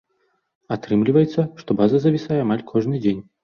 [0.75, 3.25] Атрымліваецца, што база завісае амаль кожны дзень.